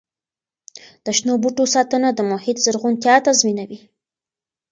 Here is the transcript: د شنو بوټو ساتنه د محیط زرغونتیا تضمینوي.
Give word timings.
د 1.05 1.07
شنو 1.17 1.33
بوټو 1.41 1.63
ساتنه 1.75 2.09
د 2.13 2.19
محیط 2.31 2.57
زرغونتیا 2.65 3.15
تضمینوي. 3.27 3.79